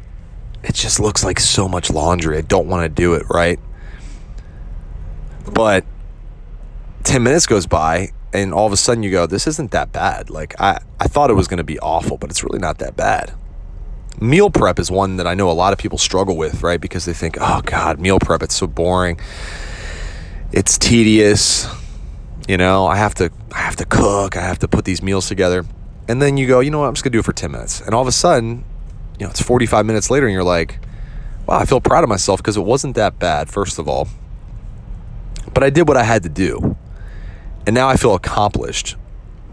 it 0.65 0.75
just 0.75 0.99
looks 0.99 1.23
like 1.23 1.39
so 1.39 1.69
much 1.69 1.91
laundry. 1.91 2.39
I 2.39 2.43
don't 2.43 2.67
want 2.67 2.83
to 2.85 2.89
do 2.89 3.15
it, 3.15 3.27
right?" 3.31 3.61
But 5.53 5.85
10 7.05 7.23
minutes 7.23 7.47
goes 7.47 7.67
by 7.67 8.13
and 8.35 8.53
all 8.53 8.67
of 8.67 8.73
a 8.73 8.77
sudden 8.77 9.03
you 9.03 9.13
go, 9.13 9.27
this 9.27 9.47
isn't 9.47 9.71
that 9.71 9.93
bad. 9.93 10.29
Like, 10.29 10.61
I, 10.61 10.81
I 10.99 11.07
thought 11.07 11.31
it 11.31 11.35
was 11.35 11.47
going 11.47 11.59
to 11.59 11.65
be 11.65 11.79
awful, 11.79 12.19
but 12.19 12.31
it's 12.31 12.43
really 12.43 12.59
not 12.59 12.79
that 12.79 12.97
bad. 12.97 13.33
Meal 14.21 14.51
prep 14.51 14.81
is 14.81 14.91
one 14.91 15.17
that 15.17 15.27
I 15.27 15.35
know 15.35 15.51
a 15.51 15.53
lot 15.53 15.73
of 15.73 15.79
people 15.79 15.99
struggle 15.99 16.37
with, 16.37 16.63
right? 16.63 16.81
Because 16.81 17.05
they 17.05 17.13
think, 17.13 17.37
oh 17.41 17.63
God, 17.65 18.01
meal 18.01 18.19
prep, 18.19 18.43
it's 18.43 18.55
so 18.55 18.67
boring. 18.67 19.21
It's 20.53 20.77
tedious. 20.79 21.69
You 22.49 22.57
know, 22.57 22.87
I 22.87 22.97
have 22.97 23.15
to 23.15 23.31
I 23.53 23.59
have 23.59 23.77
to 23.77 23.85
cook, 23.85 24.37
I 24.37 24.43
have 24.43 24.59
to 24.61 24.69
put 24.69 24.85
these 24.85 25.03
meals 25.03 25.29
together. 25.29 25.65
And 26.09 26.21
then 26.21 26.37
you 26.37 26.47
go, 26.47 26.61
you 26.61 26.71
know 26.71 26.81
what, 26.81 26.87
I'm 26.87 26.95
just 26.95 27.03
gonna 27.03 27.13
do 27.13 27.21
it 27.21 27.25
for 27.25 27.33
10 27.33 27.51
minutes. 27.51 27.81
And 27.81 27.95
all 27.95 28.03
of 28.03 28.09
a 28.09 28.13
sudden, 28.13 28.65
you 29.19 29.27
know, 29.27 29.31
it's 29.31 29.43
45 29.43 29.87
minutes 29.87 30.11
later 30.11 30.27
and 30.27 30.33
you're 30.33 30.45
like, 30.45 30.79
wow, 31.47 31.59
I 31.59 31.65
feel 31.65 31.81
proud 31.81 32.05
of 32.05 32.09
myself 32.09 32.41
because 32.41 32.57
it 32.57 32.63
wasn't 32.63 32.97
that 32.97 33.19
bad, 33.19 33.49
first 33.49 33.79
of 33.79 33.89
all. 33.89 34.09
But 35.53 35.63
I 35.63 35.71
did 35.71 35.87
what 35.87 35.97
I 35.97 36.03
had 36.03 36.23
to 36.25 36.29
do 36.29 36.77
and 37.67 37.75
now 37.75 37.89
I 37.89 37.97
feel 37.97 38.15
accomplished. 38.15 38.97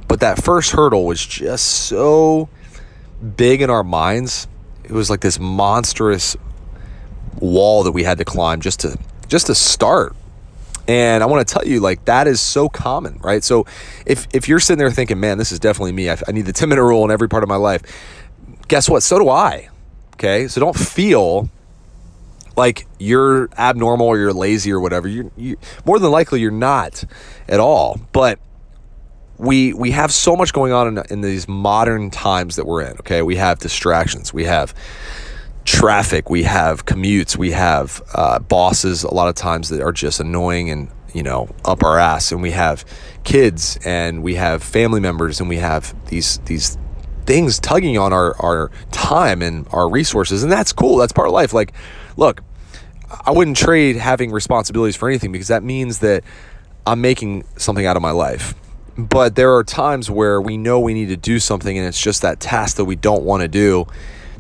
But 0.08 0.20
that 0.20 0.44
first 0.44 0.72
hurdle 0.72 1.06
was 1.06 1.26
just 1.26 1.66
so 1.88 2.50
big 3.38 3.62
in 3.62 3.70
our 3.70 3.84
minds. 3.84 4.48
It 4.84 4.92
was 4.92 5.10
like 5.10 5.22
this 5.22 5.40
monstrous 5.40 6.36
wall 7.40 7.84
that 7.84 7.92
we 7.92 8.04
had 8.04 8.18
to 8.18 8.26
climb 8.26 8.62
just 8.62 8.82
to 8.82 8.98
just 9.28 9.48
to 9.48 9.56
start. 9.56 10.16
And 10.88 11.24
I 11.24 11.28
want 11.28 11.48
to 11.48 11.54
tell 11.54 11.66
you, 11.66 11.80
like 11.80 12.04
that 12.06 12.28
is 12.28 12.42
so 12.42 12.68
common, 12.68 13.20
right? 13.24 13.44
So 13.44 13.66
if 14.06 14.28
if 14.34 14.50
you're 14.50 14.60
sitting 14.60 14.80
there 14.80 14.92
thinking, 14.92 15.20
"Man, 15.20 15.38
this 15.38 15.52
is 15.54 15.60
definitely 15.60 15.94
me. 15.94 16.10
I, 16.10 16.18
I 16.28 16.32
need 16.34 16.46
the 16.46 16.54
10 16.54 16.68
minute 16.68 16.84
rule 16.84 17.06
in 17.06 17.12
every 17.12 17.30
part 17.30 17.44
of 17.44 17.50
my 17.50 17.56
life," 17.56 17.84
guess 18.72 18.90
what? 18.90 19.04
So 19.04 19.20
do 19.20 19.28
I. 19.28 19.68
Okay, 20.14 20.48
so 20.48 20.62
don't 20.62 20.78
feel 20.78 21.50
like 22.56 22.88
you're 23.00 23.50
abnormal 23.58 24.08
or 24.08 24.18
you're 24.18 24.34
lazy 24.34 24.72
or 24.72 24.80
whatever. 24.80 25.10
You, 25.10 25.30
you 25.36 25.58
more 25.86 26.00
than 26.00 26.10
likely 26.10 26.40
you're 26.40 26.52
not 26.52 27.04
at 27.50 27.60
all. 27.60 28.00
But 28.14 28.40
we 29.38 29.74
we 29.74 29.92
have 29.92 30.14
so 30.14 30.38
much 30.38 30.54
going 30.54 30.72
on 30.72 30.88
in, 30.88 31.04
in 31.10 31.22
these 31.22 31.50
modern 31.50 32.12
times 32.12 32.56
that 32.56 32.66
we're 32.66 32.82
in. 32.84 32.94
Okay, 33.00 33.22
we 33.22 33.36
have 33.36 33.60
distractions. 33.60 34.34
We 34.34 34.46
have 34.46 34.74
traffic. 35.66 36.30
We 36.30 36.44
have 36.44 36.86
commutes. 36.86 37.36
We 37.36 37.52
have 37.52 38.02
uh, 38.14 38.40
bosses 38.40 39.04
a 39.04 39.14
lot 39.14 39.28
of 39.28 39.36
times 39.36 39.68
that 39.68 39.82
are 39.82 39.92
just 39.92 40.22
annoying 40.22 40.70
and 40.70 40.90
you 41.14 41.24
know 41.24 41.54
up 41.66 41.84
our 41.84 42.00
ass. 42.00 42.32
And 42.32 42.42
we 42.42 42.52
have 42.52 42.86
kids 43.26 43.78
and 43.84 44.24
we 44.24 44.36
have 44.36 44.64
family 44.64 45.02
members 45.02 45.42
and 45.42 45.50
we 45.50 45.58
have 45.58 45.94
these 46.08 46.38
these 46.46 46.78
things 47.26 47.60
tugging 47.60 47.98
on 47.98 48.14
our, 48.14 48.36
our 48.42 48.72
time 48.92 49.42
and 49.42 49.68
our 49.72 49.90
resources 49.90 50.44
and 50.44 50.52
that's 50.52 50.74
cool 50.74 50.98
that's 50.98 51.14
part 51.14 51.28
of 51.28 51.34
life. 51.34 51.54
Like 51.54 51.74
look 52.18 52.42
i 53.26 53.32
wouldn't 53.32 53.58
trade 53.58 53.98
having 53.98 54.32
responsibilities 54.32 54.96
for 54.96 55.10
anything 55.10 55.32
because 55.32 55.50
that 55.50 55.64
means 55.64 56.00
that 56.00 56.24
i'm 56.88 57.02
making 57.02 57.44
something 57.58 57.86
out 57.86 57.96
of 57.96 58.02
my 58.02 58.12
life. 58.12 58.54
But 58.98 59.36
there 59.36 59.56
are 59.56 59.64
times 59.64 60.10
where 60.10 60.42
we 60.42 60.58
know 60.58 60.80
we 60.80 60.94
need 60.94 61.08
to 61.08 61.18
do 61.18 61.40
something 61.40 61.78
and 61.78 61.88
it's 61.88 62.02
just 62.02 62.22
that 62.22 62.40
task 62.40 62.78
that 62.78 62.86
we 62.86 62.96
don't 62.96 63.24
want 63.24 63.42
to 63.42 63.48
do 63.48 63.88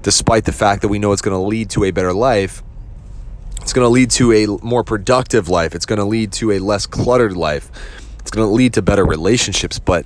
despite 0.01 0.45
the 0.45 0.51
fact 0.51 0.81
that 0.81 0.88
we 0.88 1.00
know 1.00 1.11
it's 1.11 1.21
going 1.21 1.35
to 1.35 1.45
lead 1.45 1.69
to 1.69 1.83
a 1.83 1.91
better 1.91 2.13
life. 2.13 2.63
It's 3.61 3.73
going 3.73 3.85
to 3.85 3.89
lead 3.89 4.09
to 4.11 4.33
a 4.33 4.47
more 4.63 4.83
productive 4.83 5.47
life. 5.47 5.75
It's 5.75 5.85
going 5.85 6.00
to 6.00 6.05
lead 6.05 6.31
to 6.33 6.51
a 6.51 6.59
less 6.59 6.88
cluttered 6.88 7.38
life. 7.38 7.69
It's 8.19 8.31
going 8.31 8.47
to 8.47 8.51
lead 8.51 8.73
to 8.73 8.81
better 8.81 9.05
relationships 9.05 9.79
but 9.79 10.05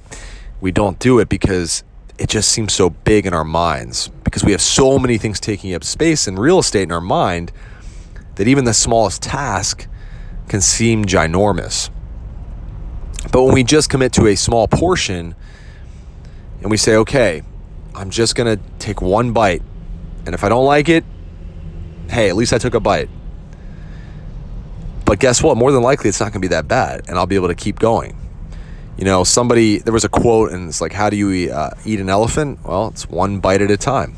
we 0.61 0.71
don't 0.71 0.99
do 0.99 1.19
it 1.19 1.29
because 1.29 1.83
it 2.17 2.29
just 2.29 2.49
seems 2.51 2.73
so 2.73 2.89
big 2.89 3.25
in 3.25 3.33
our 3.33 3.43
minds 3.43 4.09
because 4.23 4.43
we 4.43 4.51
have 4.51 4.61
so 4.61 4.97
many 4.97 5.17
things 5.17 5.39
taking 5.39 5.73
up 5.73 5.83
space 5.83 6.27
and 6.27 6.39
real 6.39 6.59
estate 6.59 6.83
in 6.83 6.91
our 6.91 7.01
mind 7.01 7.51
that 8.35 8.47
even 8.47 8.65
the 8.65 8.73
smallest 8.73 9.21
task 9.21 9.87
can 10.47 10.61
seem 10.61 11.05
ginormous. 11.05 11.89
But 13.31 13.43
when 13.43 13.53
we 13.53 13.63
just 13.63 13.89
commit 13.89 14.13
to 14.13 14.27
a 14.27 14.35
small 14.35 14.67
portion 14.67 15.35
and 16.61 16.71
we 16.71 16.77
say, 16.77 16.95
okay, 16.97 17.43
I'm 17.93 18.09
just 18.09 18.35
going 18.35 18.57
to 18.57 18.63
take 18.79 19.01
one 19.01 19.33
bite. 19.33 19.61
And 20.25 20.33
if 20.33 20.43
I 20.43 20.49
don't 20.49 20.65
like 20.65 20.89
it, 20.89 21.03
hey, 22.09 22.29
at 22.29 22.35
least 22.35 22.53
I 22.53 22.57
took 22.57 22.73
a 22.73 22.79
bite. 22.79 23.09
But 25.05 25.19
guess 25.19 25.43
what? 25.43 25.57
More 25.57 25.71
than 25.71 25.83
likely, 25.83 26.09
it's 26.09 26.19
not 26.19 26.25
going 26.25 26.33
to 26.33 26.39
be 26.39 26.47
that 26.47 26.67
bad, 26.67 27.07
and 27.07 27.17
I'll 27.17 27.27
be 27.27 27.35
able 27.35 27.47
to 27.47 27.55
keep 27.55 27.77
going 27.77 28.24
you 28.97 29.03
know, 29.03 29.23
somebody, 29.23 29.79
there 29.79 29.93
was 29.93 30.05
a 30.05 30.09
quote, 30.09 30.51
and 30.51 30.69
it's 30.69 30.79
like, 30.79 30.93
how 30.93 31.09
do 31.09 31.17
you 31.17 31.31
eat, 31.31 31.51
uh, 31.51 31.71
eat 31.83 31.99
an 31.99 32.09
elephant? 32.09 32.59
Well, 32.63 32.87
it's 32.87 33.09
one 33.09 33.39
bite 33.39 33.61
at 33.61 33.69
a 33.71 33.77
time. 33.77 34.15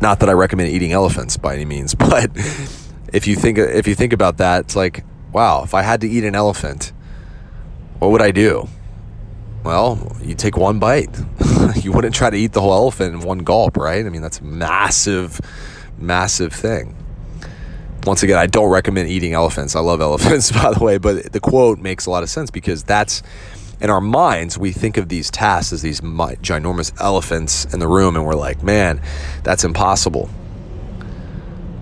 Not 0.00 0.20
that 0.20 0.28
I 0.28 0.32
recommend 0.32 0.70
eating 0.70 0.92
elephants 0.92 1.36
by 1.36 1.54
any 1.54 1.64
means, 1.64 1.94
but 1.94 2.30
if 3.12 3.26
you 3.26 3.36
think 3.36 3.58
if 3.58 3.86
you 3.86 3.94
think 3.94 4.12
about 4.12 4.38
that, 4.38 4.64
it's 4.64 4.76
like, 4.76 5.04
wow, 5.32 5.62
if 5.62 5.74
I 5.74 5.82
had 5.82 6.00
to 6.00 6.08
eat 6.08 6.24
an 6.24 6.34
elephant, 6.34 6.92
what 8.00 8.10
would 8.10 8.22
I 8.22 8.32
do? 8.32 8.68
Well, 9.62 10.16
you 10.20 10.34
take 10.34 10.56
one 10.56 10.78
bite. 10.78 11.16
you 11.76 11.92
wouldn't 11.92 12.14
try 12.14 12.28
to 12.28 12.36
eat 12.36 12.52
the 12.52 12.60
whole 12.60 12.74
elephant 12.74 13.14
in 13.14 13.20
one 13.20 13.38
gulp, 13.38 13.76
right? 13.76 14.04
I 14.04 14.10
mean, 14.10 14.20
that's 14.20 14.40
a 14.40 14.44
massive, 14.44 15.40
massive 15.98 16.52
thing 16.52 16.96
once 18.04 18.22
again, 18.22 18.38
I 18.38 18.46
don't 18.46 18.70
recommend 18.70 19.08
eating 19.08 19.32
elephants. 19.32 19.74
I 19.76 19.80
love 19.80 20.00
elephants, 20.02 20.52
by 20.52 20.72
the 20.72 20.84
way, 20.84 20.98
but 20.98 21.32
the 21.32 21.40
quote 21.40 21.78
makes 21.78 22.06
a 22.06 22.10
lot 22.10 22.22
of 22.22 22.30
sense 22.30 22.50
because 22.50 22.84
that's 22.84 23.22
in 23.80 23.90
our 23.90 24.00
minds, 24.00 24.56
we 24.56 24.72
think 24.72 24.96
of 24.96 25.08
these 25.08 25.30
tasks 25.30 25.72
as 25.72 25.82
these 25.82 26.00
ginormous 26.00 26.98
elephants 27.00 27.64
in 27.66 27.80
the 27.80 27.88
room, 27.88 28.16
and 28.16 28.24
we're 28.24 28.34
like, 28.34 28.62
man, 28.62 29.02
that's 29.42 29.64
impossible. 29.64 30.30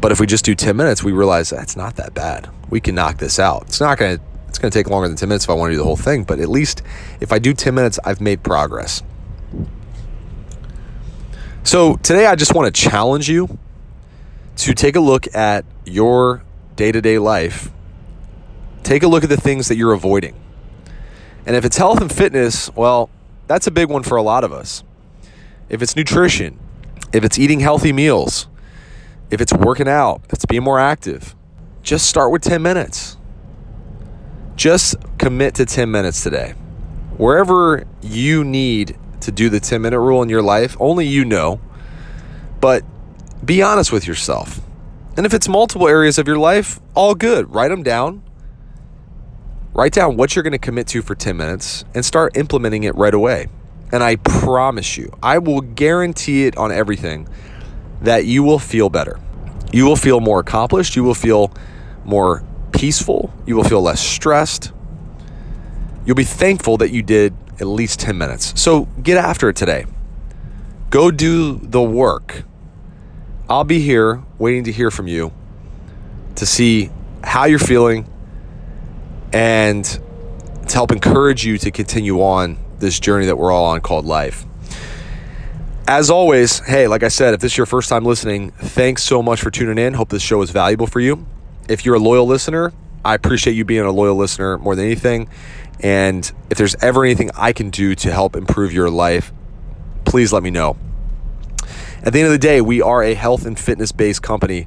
But 0.00 0.10
if 0.10 0.18
we 0.18 0.26
just 0.26 0.44
do 0.44 0.54
10 0.54 0.76
minutes, 0.76 1.04
we 1.04 1.12
realize 1.12 1.50
that's 1.50 1.76
not 1.76 1.96
that 1.96 2.14
bad. 2.14 2.48
We 2.70 2.80
can 2.80 2.94
knock 2.94 3.18
this 3.18 3.38
out. 3.38 3.64
It's 3.66 3.80
not 3.80 3.98
going 3.98 4.18
to 4.18 4.24
it's 4.48 4.58
going 4.58 4.70
to 4.70 4.78
take 4.78 4.90
longer 4.90 5.08
than 5.08 5.16
10 5.16 5.30
minutes 5.30 5.44
if 5.44 5.50
I 5.50 5.54
want 5.54 5.70
to 5.70 5.74
do 5.74 5.78
the 5.78 5.84
whole 5.84 5.96
thing, 5.96 6.24
but 6.24 6.38
at 6.38 6.48
least 6.50 6.82
if 7.20 7.32
I 7.32 7.38
do 7.38 7.54
10 7.54 7.74
minutes, 7.74 7.98
I've 8.04 8.20
made 8.20 8.42
progress. 8.42 9.02
So, 11.62 11.96
today 11.96 12.26
I 12.26 12.34
just 12.34 12.54
want 12.54 12.74
to 12.74 12.82
challenge 12.90 13.30
you 13.30 13.58
to 14.56 14.74
take 14.74 14.96
a 14.96 15.00
look 15.00 15.34
at 15.34 15.64
your 15.84 16.42
day 16.76 16.92
to 16.92 17.00
day 17.00 17.18
life, 17.18 17.70
take 18.82 19.02
a 19.02 19.08
look 19.08 19.22
at 19.24 19.30
the 19.30 19.36
things 19.36 19.68
that 19.68 19.76
you're 19.76 19.92
avoiding. 19.92 20.34
And 21.46 21.56
if 21.56 21.64
it's 21.64 21.76
health 21.76 22.00
and 22.00 22.12
fitness, 22.12 22.74
well, 22.74 23.10
that's 23.46 23.66
a 23.66 23.70
big 23.70 23.88
one 23.88 24.02
for 24.02 24.16
a 24.16 24.22
lot 24.22 24.44
of 24.44 24.52
us. 24.52 24.84
If 25.68 25.82
it's 25.82 25.96
nutrition, 25.96 26.58
if 27.12 27.24
it's 27.24 27.38
eating 27.38 27.60
healthy 27.60 27.92
meals, 27.92 28.46
if 29.30 29.40
it's 29.40 29.52
working 29.52 29.88
out, 29.88 30.20
if 30.26 30.34
it's 30.34 30.44
being 30.44 30.62
more 30.62 30.78
active, 30.78 31.34
just 31.82 32.06
start 32.06 32.30
with 32.30 32.42
10 32.42 32.62
minutes. 32.62 33.16
Just 34.54 34.96
commit 35.18 35.54
to 35.56 35.66
10 35.66 35.90
minutes 35.90 36.22
today. 36.22 36.54
Wherever 37.16 37.84
you 38.02 38.44
need 38.44 38.96
to 39.20 39.32
do 39.32 39.48
the 39.48 39.60
10 39.60 39.82
minute 39.82 40.00
rule 40.00 40.22
in 40.22 40.28
your 40.28 40.42
life, 40.42 40.76
only 40.78 41.06
you 41.06 41.24
know. 41.24 41.60
But 42.60 42.84
be 43.44 43.62
honest 43.62 43.90
with 43.90 44.06
yourself. 44.06 44.60
And 45.16 45.26
if 45.26 45.34
it's 45.34 45.48
multiple 45.48 45.88
areas 45.88 46.18
of 46.18 46.26
your 46.26 46.38
life, 46.38 46.80
all 46.94 47.14
good. 47.14 47.52
Write 47.54 47.68
them 47.68 47.82
down. 47.82 48.22
Write 49.74 49.92
down 49.92 50.16
what 50.16 50.34
you're 50.34 50.42
going 50.42 50.52
to 50.52 50.58
commit 50.58 50.86
to 50.88 51.02
for 51.02 51.14
10 51.14 51.36
minutes 51.36 51.84
and 51.94 52.04
start 52.04 52.36
implementing 52.36 52.84
it 52.84 52.94
right 52.94 53.14
away. 53.14 53.48
And 53.90 54.02
I 54.02 54.16
promise 54.16 54.96
you, 54.96 55.12
I 55.22 55.38
will 55.38 55.60
guarantee 55.60 56.46
it 56.46 56.56
on 56.56 56.72
everything 56.72 57.28
that 58.00 58.24
you 58.24 58.42
will 58.42 58.58
feel 58.58 58.88
better. 58.88 59.20
You 59.72 59.84
will 59.84 59.96
feel 59.96 60.20
more 60.20 60.40
accomplished. 60.40 60.96
You 60.96 61.04
will 61.04 61.14
feel 61.14 61.52
more 62.04 62.44
peaceful. 62.72 63.32
You 63.46 63.56
will 63.56 63.64
feel 63.64 63.82
less 63.82 64.00
stressed. 64.00 64.72
You'll 66.04 66.16
be 66.16 66.24
thankful 66.24 66.78
that 66.78 66.90
you 66.90 67.02
did 67.02 67.34
at 67.60 67.66
least 67.66 68.00
10 68.00 68.16
minutes. 68.16 68.60
So 68.60 68.86
get 69.02 69.18
after 69.18 69.48
it 69.48 69.56
today. 69.56 69.84
Go 70.90 71.10
do 71.10 71.56
the 71.56 71.82
work. 71.82 72.44
I'll 73.52 73.64
be 73.64 73.80
here 73.80 74.22
waiting 74.38 74.64
to 74.64 74.72
hear 74.72 74.90
from 74.90 75.08
you 75.08 75.30
to 76.36 76.46
see 76.46 76.88
how 77.22 77.44
you're 77.44 77.58
feeling 77.58 78.10
and 79.30 79.84
to 79.84 80.72
help 80.72 80.90
encourage 80.90 81.44
you 81.44 81.58
to 81.58 81.70
continue 81.70 82.22
on 82.22 82.56
this 82.78 82.98
journey 82.98 83.26
that 83.26 83.36
we're 83.36 83.52
all 83.52 83.66
on 83.66 83.82
called 83.82 84.06
life. 84.06 84.46
As 85.86 86.08
always, 86.08 86.60
hey, 86.60 86.88
like 86.88 87.02
I 87.02 87.08
said, 87.08 87.34
if 87.34 87.40
this 87.40 87.52
is 87.52 87.58
your 87.58 87.66
first 87.66 87.90
time 87.90 88.06
listening, 88.06 88.52
thanks 88.52 89.02
so 89.02 89.22
much 89.22 89.42
for 89.42 89.50
tuning 89.50 89.76
in. 89.76 89.92
Hope 89.92 90.08
this 90.08 90.22
show 90.22 90.40
is 90.40 90.50
valuable 90.50 90.86
for 90.86 91.00
you. 91.00 91.26
If 91.68 91.84
you're 91.84 91.96
a 91.96 92.00
loyal 92.00 92.24
listener, 92.24 92.72
I 93.04 93.14
appreciate 93.14 93.52
you 93.52 93.66
being 93.66 93.84
a 93.84 93.92
loyal 93.92 94.16
listener 94.16 94.56
more 94.56 94.74
than 94.74 94.86
anything. 94.86 95.28
And 95.80 96.32
if 96.48 96.56
there's 96.56 96.74
ever 96.76 97.04
anything 97.04 97.30
I 97.34 97.52
can 97.52 97.68
do 97.68 97.94
to 97.96 98.12
help 98.12 98.34
improve 98.34 98.72
your 98.72 98.88
life, 98.88 99.30
please 100.06 100.32
let 100.32 100.42
me 100.42 100.48
know. 100.48 100.78
At 102.04 102.12
the 102.12 102.18
end 102.18 102.26
of 102.26 102.32
the 102.32 102.38
day, 102.38 102.60
we 102.60 102.82
are 102.82 103.00
a 103.00 103.14
health 103.14 103.46
and 103.46 103.56
fitness 103.56 103.92
based 103.92 104.22
company 104.22 104.66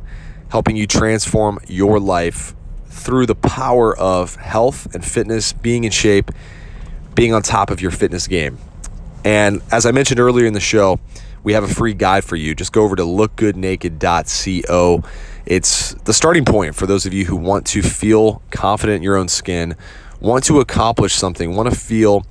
helping 0.49 0.77
you 0.77 0.87
transform 0.87 1.59
your 1.67 1.99
life 1.99 2.55
through 2.85 3.25
the 3.25 3.35
power 3.35 3.93
of 3.97 4.37
health 4.37 4.95
and 4.95 5.03
fitness, 5.03 5.51
being 5.51 5.83
in 5.83 5.91
shape, 5.91 6.31
being 7.13 7.33
on 7.33 7.41
top 7.41 7.69
of 7.69 7.81
your 7.81 7.91
fitness 7.91 8.25
game. 8.27 8.57
And 9.25 9.61
as 9.69 9.85
I 9.85 9.91
mentioned 9.91 10.21
earlier 10.21 10.45
in 10.45 10.53
the 10.53 10.61
show, 10.61 11.01
we 11.43 11.51
have 11.53 11.65
a 11.65 11.67
free 11.67 11.93
guide 11.93 12.23
for 12.23 12.37
you. 12.37 12.55
Just 12.55 12.71
go 12.71 12.83
over 12.83 12.95
to 12.95 13.03
lookgoodnaked.co. 13.03 15.03
It's 15.45 15.93
the 15.93 16.13
starting 16.13 16.45
point 16.45 16.75
for 16.75 16.87
those 16.87 17.05
of 17.05 17.13
you 17.13 17.25
who 17.25 17.35
want 17.35 17.67
to 17.67 17.81
feel 17.81 18.41
confident 18.49 18.95
in 18.97 19.03
your 19.03 19.17
own 19.17 19.27
skin, 19.27 19.75
want 20.21 20.45
to 20.45 20.61
accomplish 20.61 21.13
something, 21.13 21.53
want 21.53 21.69
to 21.69 21.77
feel 21.77 22.25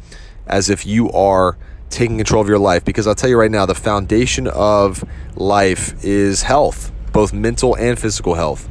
as 0.47 0.71
if 0.71 0.87
you 0.87 1.13
are 1.13 1.59
taking 1.91 2.17
control 2.17 2.43
of 2.43 2.49
your 2.49 2.59
life. 2.59 2.85
Because 2.85 3.07
I'll 3.07 3.15
tell 3.15 3.31
you 3.31 3.39
right 3.39 3.51
now, 3.51 3.67
the 3.67 3.75
foundation 3.75 4.47
of 4.49 5.05
life 5.37 5.95
is 6.05 6.43
health, 6.43 6.93
both 7.13 7.33
mental 7.33 7.77
and 7.77 7.99
physical 7.99 8.35
health. 8.35 8.69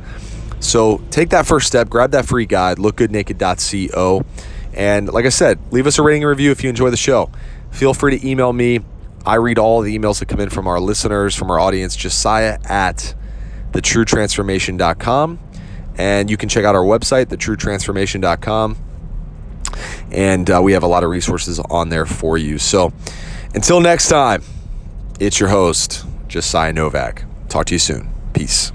So 0.60 1.01
take 1.12 1.29
that 1.29 1.46
first 1.46 1.67
step, 1.67 1.89
grab 1.89 2.12
that 2.12 2.25
free 2.25 2.46
guide, 2.46 2.77
lookgoodnaked.co. 2.77 4.25
And 4.74 5.12
like 5.12 5.25
I 5.25 5.29
said, 5.29 5.60
leave 5.72 5.88
us 5.88 6.00
a 6.00 6.03
rating 6.03 6.24
and 6.24 6.29
review 6.29 6.51
if 6.51 6.63
you 6.63 6.70
enjoy 6.70 6.89
the 6.89 6.98
show. 6.98 7.29
Feel 7.72 7.93
free 7.93 8.17
to 8.17 8.27
email 8.27 8.53
me. 8.53 8.79
I 9.25 9.36
read 9.36 9.58
all 9.58 9.82
the 9.82 9.98
emails 9.98 10.20
that 10.20 10.27
come 10.27 10.39
in 10.39 10.50
from 10.50 10.67
our 10.67 10.79
listeners, 10.79 11.36
from 11.36 11.50
our 11.51 11.60
audience, 11.60 11.96
Josiah 11.96 12.60
at 12.65 13.13
thetruetransformation.com. 13.72 15.39
And 15.96 16.29
you 16.29 16.38
can 16.38 16.50
check 16.50 16.65
out 16.65 16.75
our 16.75 16.84
website, 16.84 17.25
thetruetransformation.com. 17.25 18.77
And 20.13 20.50
uh, 20.50 20.62
we 20.63 20.74
have 20.74 20.84
a 20.84 20.88
lot 20.88 21.03
of 21.03 21.10
resources 21.10 21.60
on 21.60 21.89
there 21.89 22.05
for 22.05 22.38
you. 22.38 22.58
So 22.58 22.93
until 23.53 23.79
next 23.79 24.10
time, 24.10 24.43
it's 25.20 25.39
your 25.39 25.50
host, 25.50 26.05
Josiah 26.27 26.74
Novak. 26.74 27.26
Talk 27.49 27.65
to 27.67 27.76
you 27.76 27.80
soon. 27.80 28.10
Peace. 28.34 28.71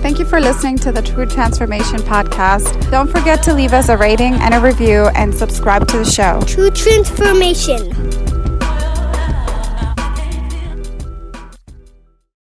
Thank 0.00 0.18
you 0.18 0.24
for 0.24 0.40
listening 0.40 0.78
to 0.78 0.92
the 0.92 1.02
True 1.02 1.26
Transformation 1.26 1.98
Podcast. 1.98 2.90
Don't 2.90 3.10
forget 3.10 3.42
to 3.44 3.54
leave 3.54 3.72
us 3.72 3.88
a 3.88 3.96
rating 3.96 4.34
and 4.34 4.54
a 4.54 4.60
review 4.60 5.08
and 5.14 5.34
subscribe 5.34 5.88
to 5.88 5.98
the 5.98 6.04
show. 6.04 6.40
True 6.46 6.70
transformation. 6.70 8.27